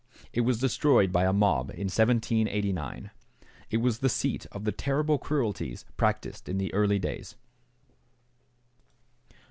It 0.33 0.41
was 0.41 0.57
destroyed 0.59 1.11
by 1.11 1.25
a 1.25 1.31
mob 1.31 1.69
in 1.69 1.85
1789. 1.85 3.11
It 3.69 3.77
was 3.77 3.99
the 3.99 4.09
seat 4.09 4.47
of 4.51 4.63
the 4.63 4.71
terrible 4.71 5.19
cruelties 5.19 5.85
practiced 5.95 6.49
in 6.49 6.57
the 6.57 6.73
early 6.73 6.97
days. 6.97 7.35